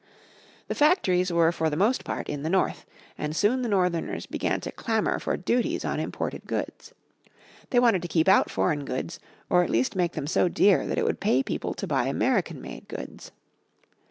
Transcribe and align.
The 0.67 0.73
factories 0.73 1.31
were 1.31 1.51
for 1.51 1.69
the 1.69 1.77
most 1.77 2.03
part 2.03 2.27
in 2.27 2.41
the 2.41 2.49
North, 2.49 2.87
and 3.19 3.35
soon 3.35 3.61
the 3.61 3.69
Northerners 3.69 4.25
began 4.25 4.59
to 4.61 4.71
clamour 4.71 5.19
for 5.19 5.37
duties 5.37 5.85
on 5.85 5.99
imported 5.99 6.47
goods. 6.47 6.91
They 7.69 7.77
wanted 7.79 8.01
to 8.01 8.07
keep 8.07 8.27
out 8.27 8.49
foreign 8.49 8.83
goods, 8.83 9.19
or 9.47 9.63
at 9.63 9.69
least 9.69 9.95
make 9.95 10.13
them 10.13 10.25
so 10.25 10.47
dear 10.47 10.87
that 10.87 10.97
it 10.97 11.05
would 11.05 11.19
pay 11.19 11.43
people 11.43 11.75
to 11.75 11.85
buy 11.85 12.05
American 12.07 12.59
made 12.63 12.87
goods. 12.87 13.29